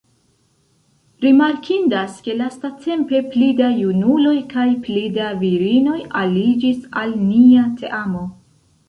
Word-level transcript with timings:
Rimarkindas 1.25 2.15
ke 2.27 2.33
lastatempe 2.39 3.19
pli 3.35 3.49
da 3.59 3.67
junuloj 3.81 4.33
kaj 4.55 4.65
pli 4.87 5.05
da 5.19 5.29
virinoj 5.45 5.99
aliĝis 6.23 6.81
al 7.03 7.15
nia 7.29 7.69
teamo. 7.85 8.25